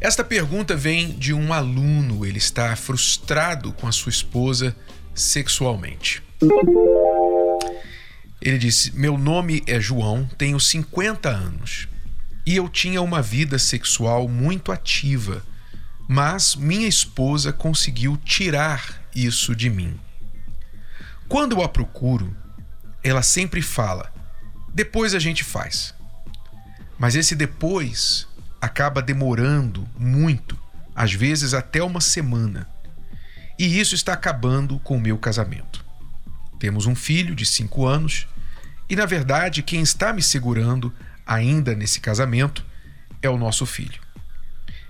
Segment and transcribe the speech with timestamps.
[0.00, 2.24] Esta pergunta vem de um aluno.
[2.24, 4.76] Ele está frustrado com a sua esposa
[5.14, 6.22] sexualmente.
[8.40, 11.88] Ele disse: Meu nome é João, tenho 50 anos
[12.46, 15.42] e eu tinha uma vida sexual muito ativa,
[16.08, 19.98] mas minha esposa conseguiu tirar isso de mim.
[21.28, 22.34] Quando eu a procuro,
[23.02, 24.12] ela sempre fala:
[24.72, 25.92] depois a gente faz.
[26.96, 28.28] Mas esse depois
[28.60, 30.58] acaba demorando muito,
[30.94, 32.68] às vezes até uma semana.
[33.58, 35.84] E isso está acabando com o meu casamento.
[36.58, 38.26] Temos um filho de cinco anos
[38.88, 40.92] e, na verdade, quem está me segurando
[41.26, 42.64] ainda nesse casamento
[43.20, 44.00] é o nosso filho.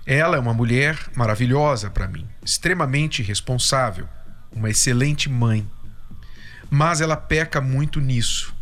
[0.05, 4.07] Ela é uma mulher maravilhosa para mim, extremamente responsável,
[4.51, 5.67] uma excelente mãe
[6.69, 8.53] mas ela peca muito nisso.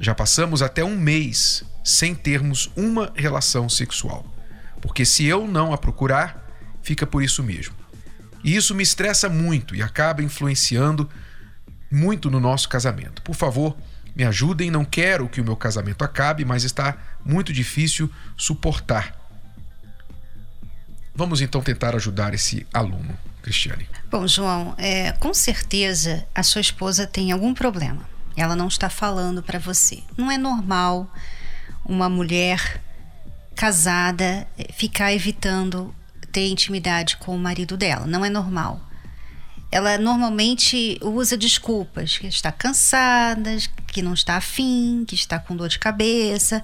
[0.00, 4.26] Já passamos até um mês sem termos uma relação sexual,
[4.84, 6.46] porque se eu não a procurar,
[6.82, 7.74] fica por isso mesmo.
[8.44, 11.08] E isso me estressa muito e acaba influenciando
[11.90, 13.22] muito no nosso casamento.
[13.22, 13.74] Por favor,
[14.14, 19.18] me ajudem, não quero que o meu casamento acabe, mas está muito difícil suportar.
[21.14, 23.16] Vamos então tentar ajudar esse aluno.
[23.40, 23.88] Cristiane?
[24.10, 28.06] Bom, João, é, com certeza a sua esposa tem algum problema.
[28.36, 30.02] Ela não está falando para você.
[30.14, 31.10] Não é normal
[31.86, 32.82] uma mulher
[33.54, 35.94] casada ficar evitando
[36.32, 38.06] ter intimidade com o marido dela.
[38.06, 38.80] Não é normal.
[39.70, 43.56] Ela normalmente usa desculpas, que está cansada,
[43.88, 46.62] que não está afim, que está com dor de cabeça.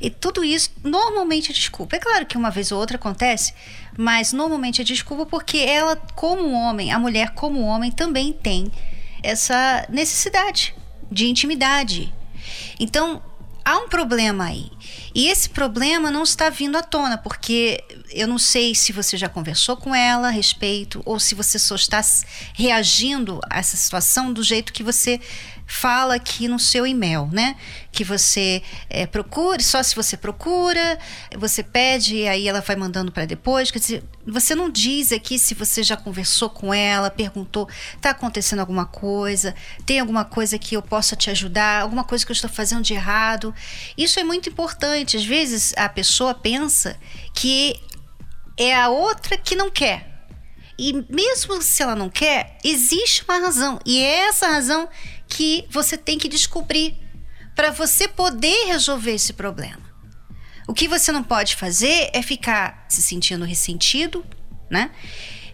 [0.00, 1.96] E tudo isso normalmente é desculpa.
[1.96, 3.54] É claro que uma vez ou outra acontece,
[3.96, 8.70] mas normalmente é desculpa porque ela, como homem, a mulher, como homem, também tem
[9.22, 10.74] essa necessidade
[11.10, 12.12] de intimidade.
[12.78, 13.22] Então,
[13.64, 14.70] há um problema aí.
[15.14, 19.28] E esse problema não está vindo à tona, porque eu não sei se você já
[19.28, 22.00] conversou com ela a respeito, ou se você só está
[22.54, 25.20] reagindo a essa situação do jeito que você
[25.66, 27.56] fala aqui no seu e-mail, né?
[27.90, 30.98] Que você é, procure, só se você procura,
[31.36, 33.70] você pede e aí ela vai mandando para depois.
[33.70, 37.68] Quer dizer, você não diz aqui se você já conversou com ela, perguntou,
[38.00, 39.54] tá acontecendo alguma coisa,
[39.86, 42.94] tem alguma coisa que eu possa te ajudar, alguma coisa que eu estou fazendo de
[42.94, 43.54] errado.
[43.96, 45.16] Isso é muito importante.
[45.16, 46.96] Às vezes a pessoa pensa
[47.34, 47.80] que
[48.56, 50.12] é a outra que não quer.
[50.78, 53.78] E mesmo se ela não quer, existe uma razão.
[53.84, 54.88] E é essa razão
[55.32, 56.94] que você tem que descobrir
[57.54, 59.80] para você poder resolver esse problema.
[60.68, 64.24] O que você não pode fazer é ficar se sentindo ressentido,
[64.70, 64.90] né?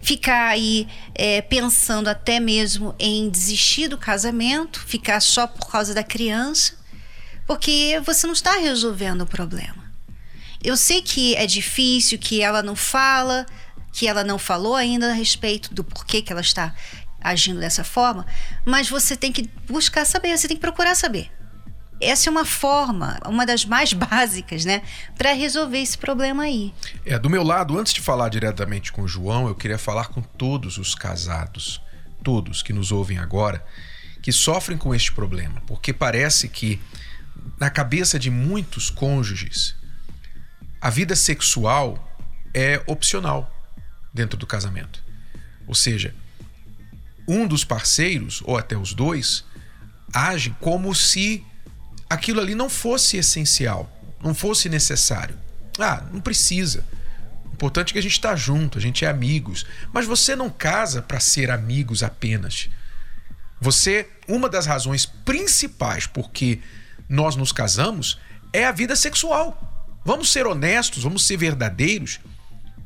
[0.03, 6.03] Ficar aí é, pensando até mesmo em desistir do casamento, ficar só por causa da
[6.03, 6.75] criança,
[7.47, 9.93] porque você não está resolvendo o problema.
[10.63, 13.47] Eu sei que é difícil, que ela não fala,
[13.93, 16.75] que ela não falou ainda a respeito do porquê que ela está
[17.21, 18.27] agindo dessa forma,
[18.65, 21.31] mas você tem que buscar saber, você tem que procurar saber.
[22.01, 24.83] Essa é uma forma, uma das mais básicas, né,
[25.17, 26.73] para resolver esse problema aí.
[27.05, 30.23] É, do meu lado, antes de falar diretamente com o João, eu queria falar com
[30.23, 31.81] todos os casados,
[32.23, 33.65] todos que nos ouvem agora,
[34.23, 36.81] que sofrem com este problema, porque parece que
[37.59, 39.75] na cabeça de muitos cônjuges,
[40.81, 42.05] a vida sexual
[42.55, 43.53] é opcional
[44.13, 45.03] dentro do casamento.
[45.67, 46.15] Ou seja,
[47.29, 49.45] um dos parceiros, ou até os dois,
[50.13, 51.45] age como se
[52.09, 55.37] aquilo ali não fosse essencial, não fosse necessário.
[55.79, 56.85] Ah, não precisa.
[57.45, 59.67] O importante é que a gente está junto, a gente é amigos.
[59.93, 62.71] Mas você não casa para ser amigos apenas.
[63.61, 66.61] Você, uma das razões principais porque
[67.09, 68.19] nós nos casamos
[68.53, 69.65] é a vida sexual.
[70.05, 72.21] Vamos ser honestos, vamos ser verdadeiros.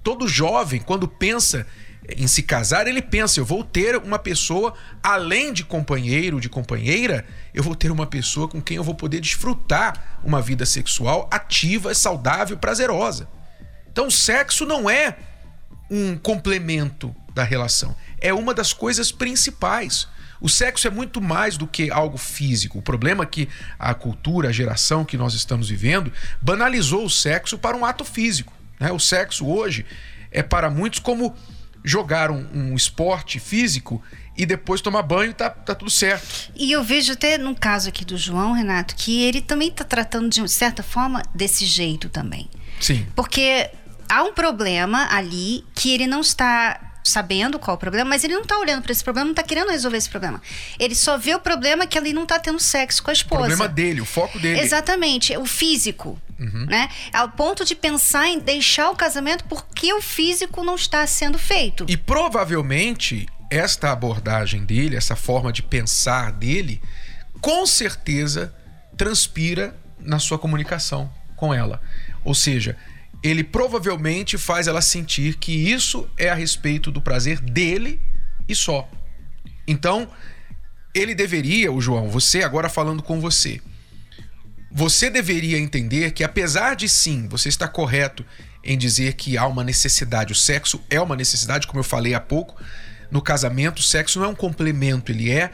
[0.03, 1.67] Todo jovem, quando pensa
[2.09, 7.25] em se casar, ele pensa: eu vou ter uma pessoa, além de companheiro, de companheira,
[7.55, 11.95] eu vou ter uma pessoa com quem eu vou poder desfrutar uma vida sexual ativa,
[11.95, 13.29] saudável, prazerosa.
[13.91, 15.17] Então, o sexo não é
[15.91, 20.09] um complemento da relação, é uma das coisas principais.
[20.41, 22.81] O sexo é muito mais do que algo físico.
[22.81, 27.57] O problema é que a cultura, a geração que nós estamos vivendo, banalizou o sexo
[27.57, 28.53] para um ato físico.
[28.81, 28.91] Né?
[28.91, 29.87] O sexo hoje
[30.33, 31.37] é para muitos como
[31.85, 34.03] jogar um, um esporte físico
[34.37, 36.51] e depois tomar banho, tá, tá tudo certo.
[36.57, 40.29] E eu vejo até no caso aqui do João, Renato, que ele também está tratando
[40.29, 42.49] de certa forma desse jeito também.
[42.81, 43.07] Sim.
[43.15, 43.71] Porque
[44.09, 48.43] há um problema ali que ele não está sabendo qual o problema, mas ele não
[48.43, 50.41] está olhando para esse problema, não está querendo resolver esse problema.
[50.79, 53.43] Ele só vê o problema que ele não está tendo sexo com a esposa.
[53.43, 54.61] O problema dele, o foco dele.
[54.61, 56.19] Exatamente, o físico.
[56.43, 56.67] Uhum.
[56.67, 56.89] Né?
[57.13, 61.87] Ao ponto de pensar em deixar o casamento porque o físico não está sendo feito.
[61.89, 66.81] E provavelmente esta abordagem dele, essa forma de pensar dele,
[67.41, 68.55] com certeza
[68.97, 71.81] transpira na sua comunicação com ela.
[72.25, 72.77] Ou seja,
[73.23, 78.01] ele provavelmente faz ela sentir que isso é a respeito do prazer dele
[78.49, 78.89] e só.
[79.67, 80.09] Então,
[80.95, 83.61] ele deveria, o João, você agora falando com você,
[84.75, 88.25] você deveria entender que apesar de sim, você está correto
[88.65, 92.21] em dizer que há uma necessidade, o sexo é uma necessidade, como eu falei há
[92.21, 92.61] pouco,
[93.11, 95.51] no casamento, o sexo não é um complemento, ele é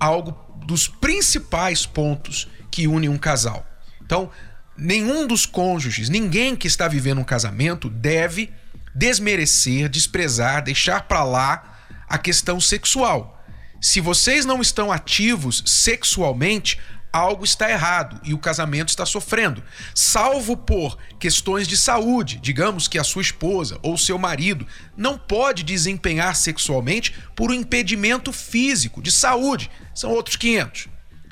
[0.00, 0.36] algo
[0.66, 3.64] dos principais pontos que unem um casal.
[4.04, 4.30] Então,
[4.76, 8.52] nenhum dos cônjuges, ninguém que está vivendo um casamento deve
[8.92, 11.78] desmerecer, desprezar, deixar para lá
[12.08, 13.44] a questão sexual.
[13.80, 16.80] Se vocês não estão ativos sexualmente,
[17.16, 19.62] algo está errado e o casamento está sofrendo.
[19.94, 24.66] Salvo por questões de saúde, digamos que a sua esposa ou seu marido
[24.96, 30.88] não pode desempenhar sexualmente por um impedimento físico, de saúde, são outros 500.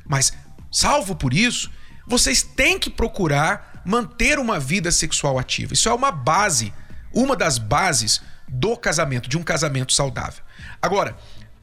[0.06, 0.32] Mas,
[0.70, 1.70] salvo por isso,
[2.06, 5.74] vocês têm que procurar manter uma vida sexual ativa.
[5.74, 6.72] Isso é uma base,
[7.12, 10.42] uma das bases do casamento, de um casamento saudável.
[10.80, 11.16] Agora,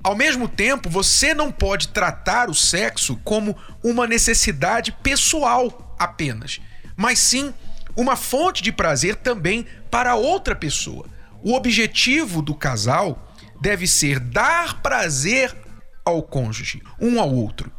[0.04, 6.60] ao mesmo tempo, você não pode tratar o sexo como uma necessidade pessoal apenas,
[6.96, 7.54] mas sim
[7.96, 11.06] uma fonte de prazer também para outra pessoa.
[11.44, 15.56] O objetivo do casal deve ser dar prazer
[16.04, 17.72] ao cônjuge, um ao outro,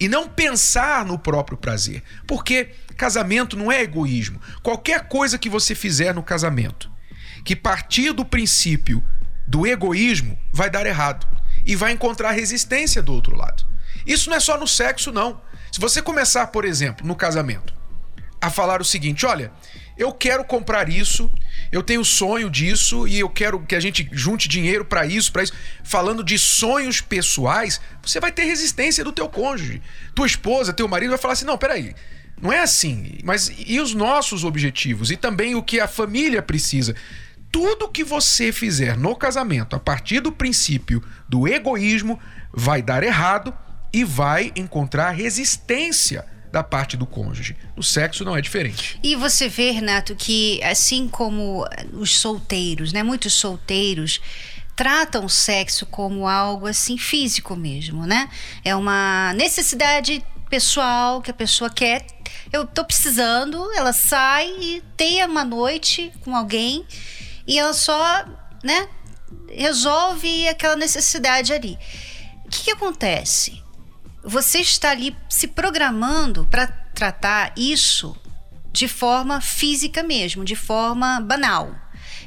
[0.00, 4.40] e não pensar no próprio prazer, porque casamento não é egoísmo.
[4.62, 6.90] Qualquer coisa que você fizer no casamento
[7.44, 9.00] que partir do princípio
[9.46, 11.35] do egoísmo vai dar errado
[11.66, 13.66] e vai encontrar resistência do outro lado.
[14.06, 15.40] Isso não é só no sexo, não.
[15.72, 17.74] Se você começar, por exemplo, no casamento,
[18.40, 19.52] a falar o seguinte: olha,
[19.98, 21.30] eu quero comprar isso,
[21.72, 25.42] eu tenho sonho disso e eu quero que a gente junte dinheiro para isso, para
[25.42, 25.52] isso.
[25.82, 29.82] Falando de sonhos pessoais, você vai ter resistência do teu cônjuge.
[30.14, 31.94] Tua esposa, teu marido vai falar assim: não, peraí,
[32.40, 33.18] não é assim.
[33.24, 35.10] Mas e os nossos objetivos?
[35.10, 36.94] E também o que a família precisa?
[37.56, 42.20] Tudo que você fizer no casamento a partir do princípio do egoísmo
[42.52, 43.50] vai dar errado
[43.90, 47.56] e vai encontrar resistência da parte do cônjuge.
[47.74, 49.00] No sexo não é diferente.
[49.02, 54.20] E você vê, Renato, que assim como os solteiros, né, muitos solteiros
[54.76, 58.28] tratam o sexo como algo assim físico mesmo, né?
[58.62, 62.04] É uma necessidade pessoal que a pessoa quer.
[62.52, 66.84] Eu tô precisando, ela sai e tem uma noite com alguém
[67.46, 68.24] e ela só,
[68.62, 68.88] né,
[69.48, 71.78] resolve aquela necessidade ali.
[72.44, 73.62] O que, que acontece?
[74.24, 78.16] Você está ali se programando para tratar isso
[78.72, 81.74] de forma física mesmo, de forma banal.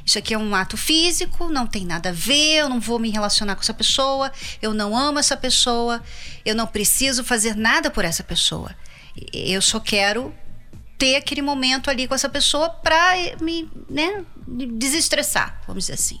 [0.04, 3.10] Isso aqui é um ato físico, não tem nada a ver, eu não vou me
[3.10, 6.02] relacionar com essa pessoa, eu não amo essa pessoa,
[6.44, 8.74] eu não preciso fazer nada por essa pessoa.
[9.32, 10.34] Eu só quero
[10.98, 14.24] ter aquele momento ali com essa pessoa para me né,
[14.78, 16.20] desestressar, vamos dizer assim.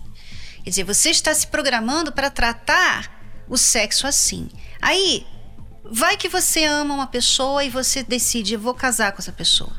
[0.62, 4.48] Quer dizer, você está se programando para tratar o sexo assim.
[4.80, 5.26] Aí,
[5.84, 9.74] vai que você ama uma pessoa e você decide, vou casar com essa pessoa.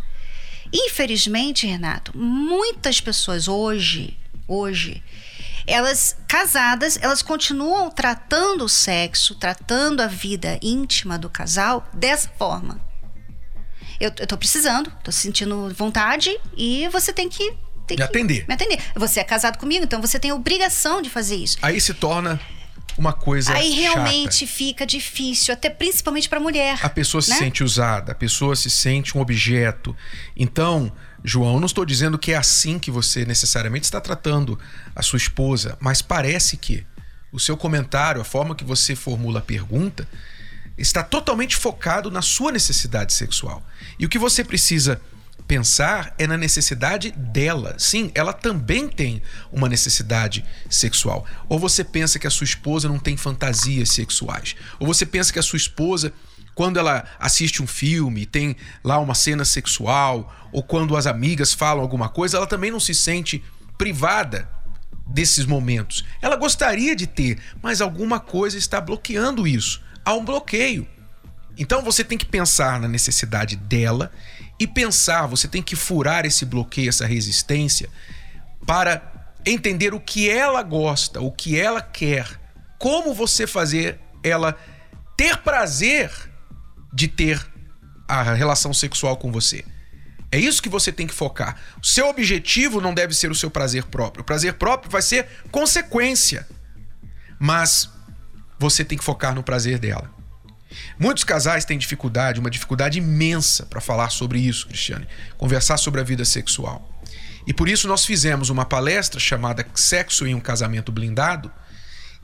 [0.74, 4.18] Infelizmente, Renato, muitas pessoas hoje,
[4.48, 5.04] hoje,
[5.68, 12.92] elas casadas, elas continuam tratando o sexo, tratando a vida íntima do casal dessa forma
[14.02, 17.56] eu, eu tô precisando, tô sentindo vontade e você tem que.
[17.96, 18.46] Tem me que atender.
[18.48, 18.80] Me atender.
[18.96, 21.58] Você é casado comigo, então você tem a obrigação de fazer isso.
[21.62, 22.40] Aí se torna
[22.98, 24.52] uma coisa Aí realmente chata.
[24.52, 26.80] fica difícil, até principalmente para mulher.
[26.82, 27.38] A pessoa se né?
[27.38, 29.96] sente usada, a pessoa se sente um objeto.
[30.36, 30.92] Então,
[31.24, 34.60] João, eu não estou dizendo que é assim que você necessariamente está tratando
[34.96, 36.86] a sua esposa, mas parece que
[37.32, 40.08] o seu comentário, a forma que você formula a pergunta,
[40.78, 43.66] está totalmente focado na sua necessidade sexual.
[43.98, 45.00] E o que você precisa
[45.52, 47.76] pensar é na necessidade dela.
[47.78, 51.26] Sim, ela também tem uma necessidade sexual.
[51.50, 54.56] Ou você pensa que a sua esposa não tem fantasias sexuais.
[54.80, 56.14] Ou você pensa que a sua esposa,
[56.56, 61.82] quando ela assiste um filme, tem lá uma cena sexual, ou quando as amigas falam
[61.82, 63.44] alguma coisa, ela também não se sente
[63.78, 64.48] privada
[65.06, 66.06] desses momentos.
[66.22, 69.82] Ela gostaria de ter, mas alguma coisa está bloqueando isso.
[70.06, 70.88] Há um bloqueio.
[71.58, 74.14] Então você tem que pensar na necessidade dela
[74.62, 77.90] e pensar, você tem que furar esse bloqueio, essa resistência,
[78.64, 82.28] para entender o que ela gosta, o que ela quer,
[82.78, 84.56] como você fazer ela
[85.18, 86.12] ter prazer
[86.94, 87.44] de ter
[88.08, 89.66] a relação sexual com você.
[90.32, 91.58] É isso que você tem que focar.
[91.82, 94.22] O seu objetivo não deve ser o seu prazer próprio.
[94.22, 96.48] O prazer próprio vai ser consequência.
[97.40, 97.90] Mas
[98.60, 100.21] você tem que focar no prazer dela.
[100.98, 106.04] Muitos casais têm dificuldade, uma dificuldade imensa para falar sobre isso, Cristiane, conversar sobre a
[106.04, 106.88] vida sexual.
[107.46, 111.52] E por isso nós fizemos uma palestra chamada Sexo em um Casamento Blindado,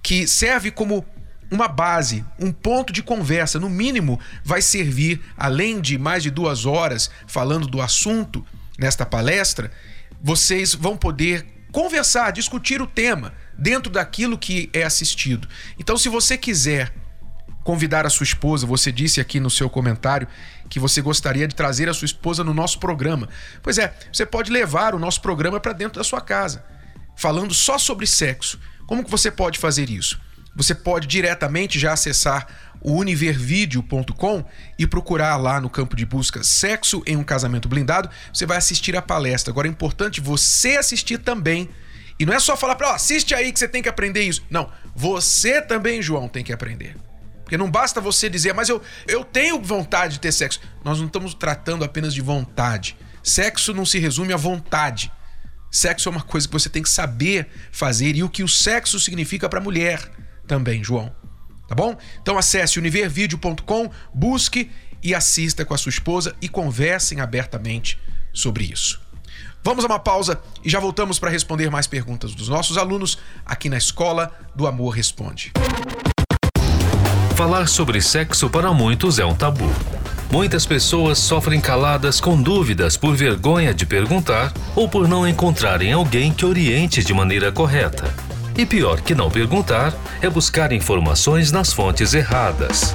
[0.02, 1.06] que serve como
[1.50, 6.66] uma base, um ponto de conversa, no mínimo, vai servir, além de mais de duas
[6.66, 8.46] horas falando do assunto
[8.78, 9.72] nesta palestra,
[10.22, 15.48] vocês vão poder conversar, discutir o tema dentro daquilo que é assistido.
[15.80, 16.94] Então, se você quiser
[17.68, 20.26] convidar a sua esposa, você disse aqui no seu comentário
[20.70, 23.28] que você gostaria de trazer a sua esposa no nosso programa.
[23.62, 26.64] Pois é, você pode levar o nosso programa para dentro da sua casa,
[27.18, 28.58] falando só sobre sexo.
[28.88, 30.18] Como que você pode fazer isso?
[30.56, 32.48] Você pode diretamente já acessar
[32.80, 34.46] o univervideo.com
[34.80, 38.10] e procurar lá no campo de busca Sexo em um Casamento Blindado.
[38.34, 39.52] Você vai assistir a palestra.
[39.52, 41.70] Agora é importante você assistir também.
[42.18, 44.42] E não é só falar para, assiste aí que você tem que aprender isso.
[44.50, 46.96] Não, você também, João, tem que aprender.
[47.48, 50.60] Porque não basta você dizer, mas eu, eu tenho vontade de ter sexo.
[50.84, 52.98] Nós não estamos tratando apenas de vontade.
[53.24, 55.10] Sexo não se resume a vontade.
[55.72, 59.00] Sexo é uma coisa que você tem que saber fazer e o que o sexo
[59.00, 60.12] significa para a mulher
[60.46, 61.10] também, João.
[61.70, 61.98] Tá bom?
[62.22, 64.70] Então acesse univervideo.com, busque
[65.02, 67.98] e assista com a sua esposa e conversem abertamente
[68.34, 69.00] sobre isso.
[69.64, 73.70] Vamos a uma pausa e já voltamos para responder mais perguntas dos nossos alunos aqui
[73.70, 75.54] na Escola do Amor Responde.
[77.38, 79.72] Falar sobre sexo para muitos é um tabu.
[80.32, 86.34] Muitas pessoas sofrem caladas com dúvidas por vergonha de perguntar ou por não encontrarem alguém
[86.34, 88.12] que oriente de maneira correta.
[88.58, 92.92] E pior que não perguntar é buscar informações nas fontes erradas.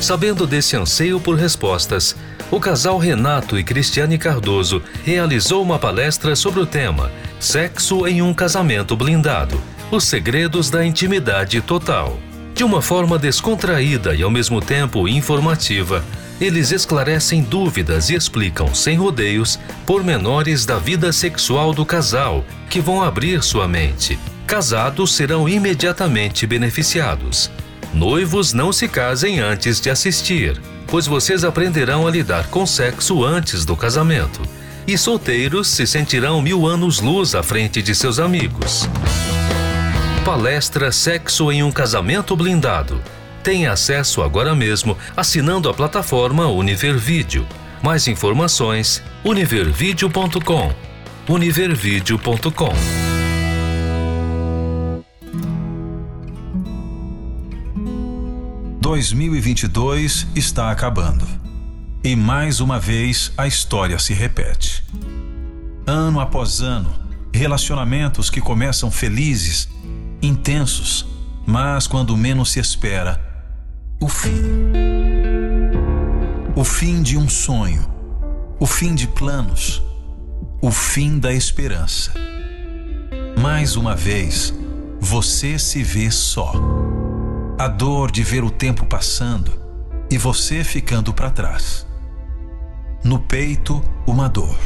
[0.00, 2.14] Sabendo desse anseio por respostas,
[2.48, 8.32] o casal Renato e Cristiane Cardoso realizou uma palestra sobre o tema Sexo em um
[8.32, 12.16] casamento blindado os segredos da intimidade total.
[12.60, 16.04] De uma forma descontraída e ao mesmo tempo informativa,
[16.38, 23.02] eles esclarecem dúvidas e explicam sem rodeios pormenores da vida sexual do casal que vão
[23.02, 27.50] abrir sua mente Casados serão imediatamente beneficiados.
[27.94, 33.64] Noivos não se casem antes de assistir, pois vocês aprenderão a lidar com sexo antes
[33.64, 34.42] do casamento.
[34.86, 38.86] E solteiros se sentirão mil anos luz à frente de seus amigos.
[40.24, 43.00] Palestra Sexo em um Casamento Blindado.
[43.42, 47.46] Tenha acesso agora mesmo assinando a plataforma Univervídeo.
[47.82, 50.72] Mais informações: univervideo.com.
[51.28, 53.10] univervideo.com
[58.80, 61.24] 2022 está acabando.
[62.02, 64.84] E mais uma vez a história se repete.
[65.86, 66.92] Ano após ano,
[67.32, 69.68] relacionamentos que começam felizes,
[70.22, 71.06] intensos,
[71.46, 73.20] mas quando menos se espera,
[74.00, 74.32] o fim.
[76.54, 77.88] O fim de um sonho,
[78.58, 79.82] o fim de planos,
[80.60, 82.12] o fim da esperança.
[83.40, 84.52] Mais uma vez,
[85.00, 86.52] você se vê só
[87.58, 89.52] a dor de ver o tempo passando
[90.10, 91.86] e você ficando para trás.
[93.04, 94.58] No peito, uma dor.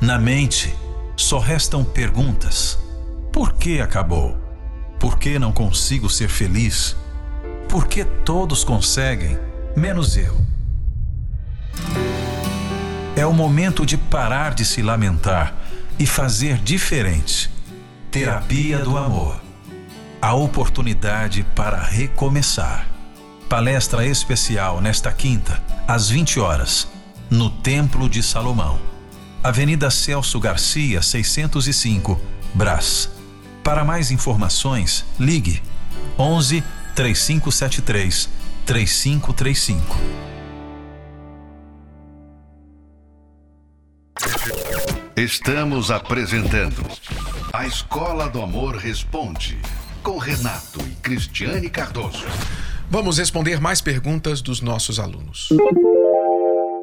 [0.00, 0.74] Na mente,
[1.16, 2.78] só restam perguntas:
[3.32, 4.45] por que acabou?
[4.98, 6.96] Por que não consigo ser feliz?
[7.68, 9.38] Por que todos conseguem,
[9.76, 10.36] menos eu?
[13.14, 15.54] É o momento de parar de se lamentar
[15.98, 17.50] e fazer diferente.
[18.10, 19.46] Terapia do amor
[20.20, 22.88] a oportunidade para recomeçar.
[23.48, 26.88] Palestra especial nesta quinta, às 20 horas,
[27.30, 28.78] no Templo de Salomão.
[29.40, 32.20] Avenida Celso Garcia, 605,
[32.52, 33.08] Brás.
[33.66, 35.60] Para mais informações, ligue
[36.16, 36.62] 11
[36.94, 38.30] 3573
[38.64, 39.96] 3535.
[45.16, 46.80] Estamos apresentando
[47.52, 49.58] A Escola do Amor Responde
[50.00, 52.24] com Renato e Cristiane Cardoso.
[52.88, 55.48] Vamos responder mais perguntas dos nossos alunos.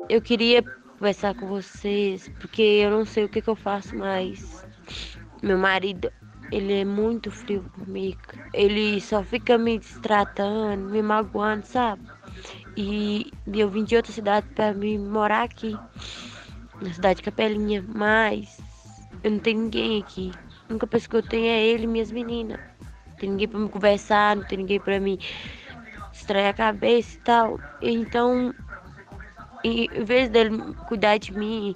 [0.10, 0.62] Eu queria
[1.00, 4.66] conversar com vocês porque eu não sei o que, que eu faço mais.
[5.42, 6.12] Meu marido,
[6.54, 8.20] ele é muito frio comigo.
[8.54, 12.04] Ele só fica me distratando, me magoando, sabe?
[12.78, 15.76] E eu vim de outra cidade para me morar aqui,
[16.80, 18.60] na cidade de Capelinha, mas
[19.24, 20.32] eu não tenho ninguém aqui.
[20.70, 22.60] A única pessoa que eu tenho é ele e minhas meninas.
[23.08, 25.20] Não tem ninguém para me conversar, não tem ninguém para me
[26.12, 27.60] distrair a cabeça e tal.
[27.82, 28.54] Então,
[29.64, 31.76] em vez dele cuidar de mim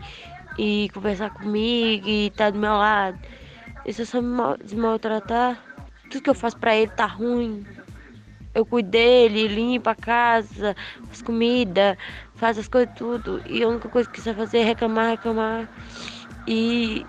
[0.56, 3.18] e conversar comigo e estar tá do meu lado,
[3.88, 5.58] ele só me desmaltratar.
[6.10, 7.66] Tudo que eu faço para ele tá ruim.
[8.54, 10.76] Eu cuido dele, limpo a casa,
[11.06, 11.98] faz comida,
[12.36, 13.42] faz as coisas tudo.
[13.46, 15.68] E a única coisa que você fazer é reclamar, reclamar.
[16.46, 17.06] E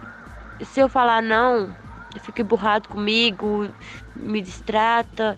[0.62, 1.64] se eu falar não,
[2.11, 3.68] ele fica emburrado comigo,
[4.14, 5.37] me distrata,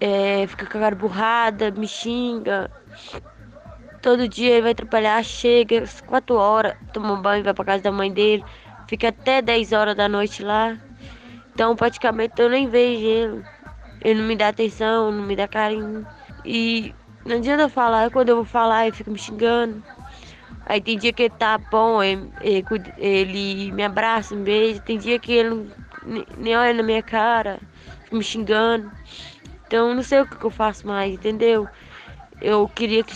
[0.00, 2.70] é, fica com a cara burrada, me xinga.
[4.00, 7.82] Todo dia ele vai trabalhar, chega às 4 horas, toma um banho, vai pra casa
[7.82, 8.44] da mãe dele,
[8.86, 10.76] fica até 10 horas da noite lá.
[11.52, 13.44] Então praticamente eu nem vejo ele.
[14.02, 16.06] Ele não me dá atenção, não me dá carinho.
[16.44, 19.82] E não adianta falar, quando eu vou falar ele fica me xingando.
[20.66, 22.30] Aí tem dia que ele tá bom, ele,
[22.96, 24.80] ele, me abraça, me beija.
[24.80, 25.70] Tem dia que ele
[26.38, 27.58] nem olha na minha cara,
[28.04, 28.90] fica me xingando.
[29.66, 31.68] Então não sei o que eu faço mais, entendeu?
[32.40, 33.14] Eu queria que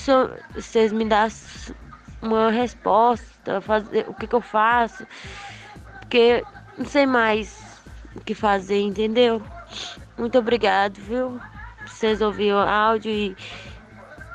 [0.54, 1.74] vocês me dessem
[2.22, 5.06] uma resposta, fazer o que, que eu faço.
[6.08, 6.42] Porque
[6.78, 7.54] não sei mais
[8.16, 9.42] o que fazer, entendeu?
[10.16, 11.38] Muito obrigado, viu?
[11.86, 13.36] Vocês ouviram o áudio e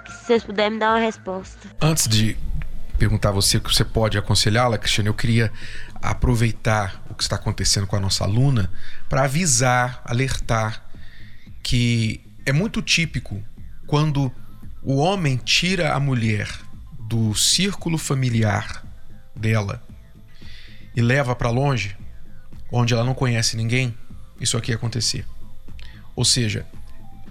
[0.07, 1.67] se vocês puderem me dar uma resposta.
[1.81, 2.37] Antes de
[2.99, 5.51] perguntar a você o que você pode aconselhá-la, Cristiane, eu queria
[5.99, 8.69] aproveitar o que está acontecendo com a nossa aluna
[9.09, 10.79] para avisar, alertar
[11.63, 13.43] que é muito típico
[13.87, 14.31] quando
[14.83, 16.47] o homem tira a mulher
[16.99, 18.85] do círculo familiar
[19.35, 19.81] dela
[20.95, 21.95] e leva para longe,
[22.71, 23.95] onde ela não conhece ninguém,
[24.39, 25.25] isso aqui ia acontecer.
[26.15, 26.65] Ou seja,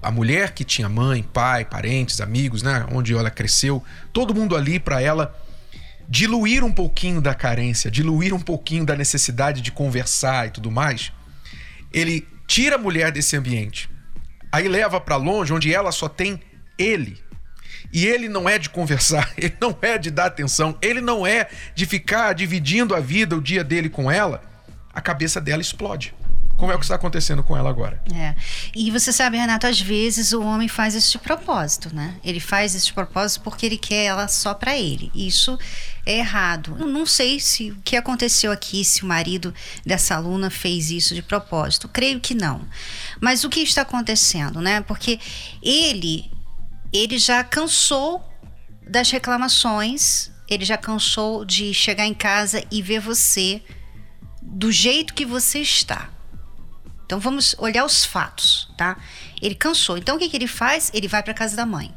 [0.02, 4.80] a mulher que tinha mãe, pai, parentes, amigos, né, onde ela cresceu, todo mundo ali
[4.80, 5.38] para ela
[6.08, 11.12] diluir um pouquinho da carência, diluir um pouquinho da necessidade de conversar e tudo mais,
[11.92, 13.88] ele tira a mulher desse ambiente.
[14.50, 16.40] Aí leva para longe onde ela só tem
[16.76, 17.21] ele.
[17.92, 21.48] E ele não é de conversar, ele não é de dar atenção, ele não é
[21.74, 24.42] de ficar dividindo a vida, o dia dele com ela.
[24.94, 26.14] A cabeça dela explode
[26.62, 28.00] como é o que está acontecendo com ela agora.
[28.14, 28.36] É.
[28.72, 32.14] E você sabe, Renato, às vezes o homem faz isso de propósito, né?
[32.22, 35.10] Ele faz de propósito porque ele quer ela só para ele.
[35.12, 35.58] Isso
[36.06, 36.76] é errado.
[36.78, 39.52] Eu não sei se o que aconteceu aqui, se o marido
[39.84, 41.88] dessa aluna fez isso de propósito.
[41.88, 42.60] Creio que não.
[43.20, 44.82] Mas o que está acontecendo, né?
[44.82, 45.18] Porque
[45.60, 46.30] ele
[46.92, 48.22] ele já cansou
[48.86, 53.62] das reclamações, ele já cansou de chegar em casa e ver você
[54.42, 56.10] do jeito que você está.
[57.06, 58.96] Então vamos olhar os fatos, tá?
[59.40, 59.96] Ele cansou.
[59.96, 60.90] Então o que, que ele faz?
[60.92, 61.94] Ele vai para casa da mãe,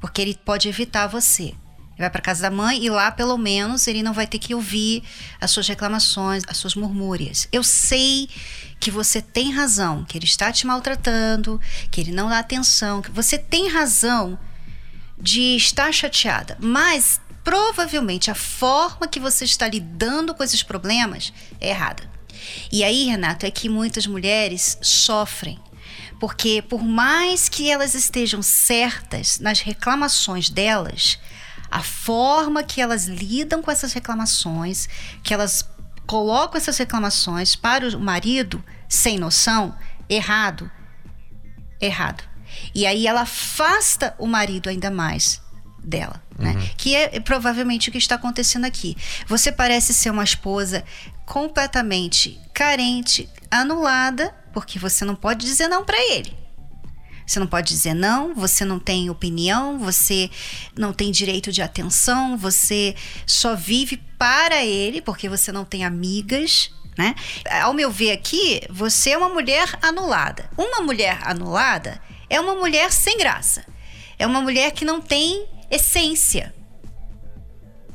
[0.00, 1.54] porque ele pode evitar você.
[1.92, 4.54] Ele vai para casa da mãe e lá, pelo menos, ele não vai ter que
[4.54, 5.02] ouvir
[5.40, 7.46] as suas reclamações, as suas murmúrias.
[7.52, 8.28] Eu sei
[8.80, 13.10] que você tem razão, que ele está te maltratando, que ele não dá atenção, que
[13.10, 14.38] você tem razão
[15.18, 21.68] de estar chateada, mas provavelmente a forma que você está lidando com esses problemas é
[21.68, 22.10] errada.
[22.70, 25.58] E aí, Renato, é que muitas mulheres sofrem.
[26.18, 31.18] Porque por mais que elas estejam certas nas reclamações delas,
[31.72, 34.90] a forma que elas lidam com essas reclamações,
[35.22, 35.66] que elas
[36.06, 39.74] colocam essas reclamações para o marido sem noção,
[40.06, 40.70] errado,
[41.80, 42.22] errado.
[42.74, 45.40] E aí ela afasta o marido ainda mais
[45.82, 46.52] dela, né?
[46.52, 46.68] Uhum.
[46.76, 48.94] Que é provavelmente o que está acontecendo aqui.
[49.26, 50.84] Você parece ser uma esposa
[51.24, 56.41] completamente carente, anulada, porque você não pode dizer não para ele.
[57.26, 60.30] Você não pode dizer não, você não tem opinião, você
[60.76, 62.94] não tem direito de atenção, você
[63.26, 67.14] só vive para ele porque você não tem amigas, né?
[67.62, 70.50] Ao meu ver aqui, você é uma mulher anulada.
[70.56, 73.64] Uma mulher anulada é uma mulher sem graça.
[74.18, 76.54] É uma mulher que não tem essência.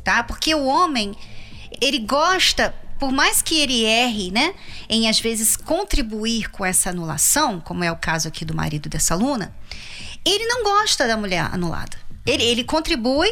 [0.04, 0.24] Tá?
[0.24, 1.16] Porque o homem,
[1.82, 4.54] ele gosta, por mais que ele erre, né,
[4.90, 9.14] em às vezes contribuir com essa anulação, como é o caso aqui do marido dessa
[9.14, 9.56] aluna,
[10.26, 11.98] ele não gosta da mulher anulada.
[12.26, 13.32] Ele, ele contribui,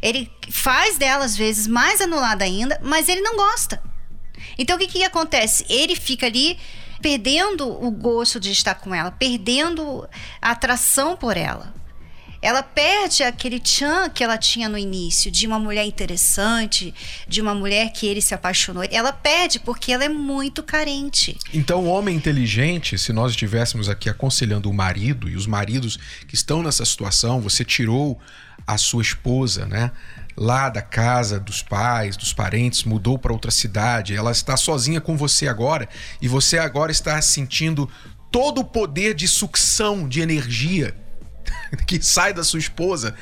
[0.00, 3.82] ele faz dela às vezes mais anulada ainda, mas ele não gosta.
[4.58, 5.64] Então o que, que acontece?
[5.68, 6.58] Ele fica ali
[7.00, 10.08] perdendo o gosto de estar com ela, perdendo
[10.40, 11.81] a atração por ela
[12.42, 16.92] ela perde aquele tchan que ela tinha no início, de uma mulher interessante,
[17.28, 18.82] de uma mulher que ele se apaixonou.
[18.90, 21.38] Ela perde porque ela é muito carente.
[21.54, 26.34] Então, o homem inteligente, se nós estivéssemos aqui aconselhando o marido e os maridos que
[26.34, 28.20] estão nessa situação, você tirou
[28.66, 29.92] a sua esposa, né?
[30.36, 35.16] Lá da casa dos pais, dos parentes, mudou para outra cidade, ela está sozinha com
[35.16, 35.88] você agora
[36.20, 37.88] e você agora está sentindo
[38.32, 41.01] todo o poder de sucção de energia
[41.86, 43.14] que sai da sua esposa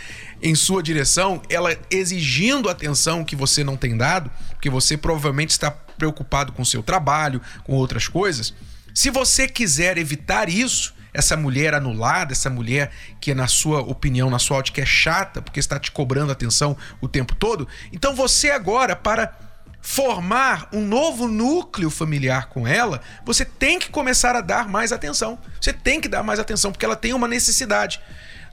[0.42, 5.70] em sua direção, ela exigindo atenção que você não tem dado, porque você provavelmente está
[5.70, 8.54] preocupado com seu trabalho, com outras coisas.
[8.94, 14.38] Se você quiser evitar isso, essa mulher anulada, essa mulher que, na sua opinião, na
[14.38, 18.96] sua ótica, é chata, porque está te cobrando atenção o tempo todo, então você agora,
[18.96, 19.36] para
[19.82, 25.38] formar um novo núcleo familiar com ela, você tem que começar a dar mais atenção.
[25.58, 28.00] Você tem que dar mais atenção, porque ela tem uma necessidade.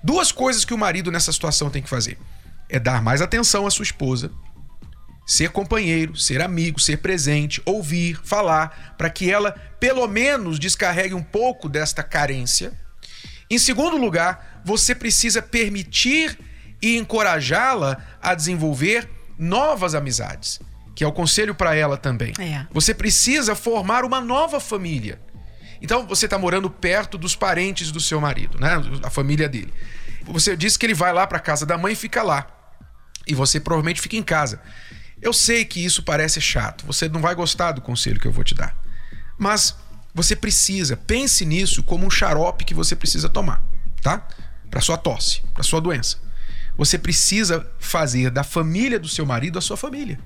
[0.03, 2.17] Duas coisas que o marido nessa situação tem que fazer:
[2.69, 4.31] é dar mais atenção à sua esposa,
[5.25, 11.23] ser companheiro, ser amigo, ser presente, ouvir, falar, para que ela pelo menos descarregue um
[11.23, 12.71] pouco desta carência.
[13.49, 16.37] Em segundo lugar, você precisa permitir
[16.81, 20.59] e encorajá-la a desenvolver novas amizades
[20.97, 22.33] que é o conselho para ela também.
[22.39, 22.65] É.
[22.71, 25.21] Você precisa formar uma nova família.
[25.81, 28.81] Então você está morando perto dos parentes do seu marido, né?
[29.03, 29.73] A família dele.
[30.23, 32.47] Você disse que ele vai lá para casa da mãe e fica lá.
[33.25, 34.61] E você provavelmente fica em casa.
[35.21, 36.85] Eu sei que isso parece chato.
[36.85, 38.75] Você não vai gostar do conselho que eu vou te dar.
[39.37, 39.75] Mas
[40.13, 43.61] você precisa, pense nisso como um xarope que você precisa tomar,
[44.01, 44.27] tá?
[44.69, 46.17] Para sua tosse, para sua doença.
[46.75, 50.19] Você precisa fazer da família do seu marido a sua família.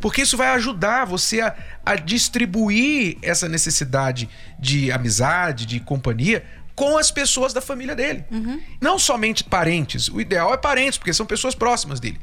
[0.00, 4.28] Porque isso vai ajudar você a, a distribuir essa necessidade
[4.58, 8.24] de amizade, de companhia com as pessoas da família dele.
[8.30, 8.60] Uhum.
[8.80, 10.08] Não somente parentes.
[10.08, 12.20] O ideal é parentes, porque são pessoas próximas dele.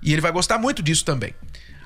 [0.00, 1.34] E ele vai gostar muito disso também.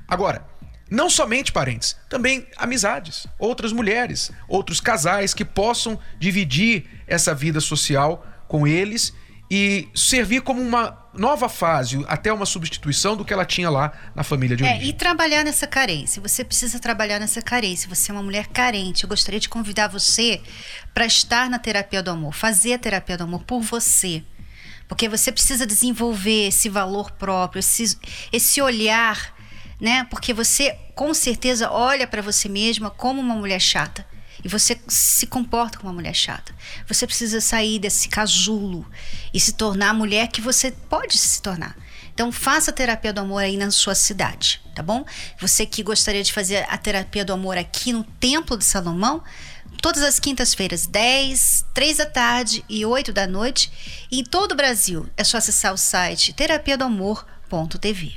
[0.07, 0.47] Agora,
[0.90, 8.27] não somente parentes, também amizades, outras mulheres, outros casais que possam dividir essa vida social
[8.47, 9.14] com eles
[9.51, 14.22] e servir como uma nova fase, até uma substituição do que ela tinha lá na
[14.22, 14.87] família de é, origem.
[14.87, 16.22] É, e trabalhar nessa carência.
[16.22, 17.88] Você precisa trabalhar nessa carência.
[17.88, 19.05] Você é uma mulher carente.
[19.05, 20.40] Eu gostaria de convidar você
[20.94, 24.22] para estar na terapia do amor, fazer a terapia do amor por você.
[24.88, 27.98] Porque você precisa desenvolver esse valor próprio, esse,
[28.33, 29.35] esse olhar,
[29.81, 30.07] né?
[30.11, 34.07] Porque você com certeza olha para você mesma como uma mulher chata
[34.44, 36.55] e você se comporta como uma mulher chata.
[36.88, 38.87] Você precisa sair desse casulo
[39.33, 41.76] e se tornar a mulher que você pode se tornar.
[42.14, 45.05] Então faça a terapia do amor aí na sua cidade, tá bom?
[45.40, 49.22] Você que gostaria de fazer a terapia do amor aqui no Templo de Salomão,
[49.81, 53.72] todas as quintas-feiras, 10, 3 da tarde e 8 da noite,
[54.11, 55.09] em todo o Brasil.
[55.16, 58.16] É só acessar o site terapia do amor.tv.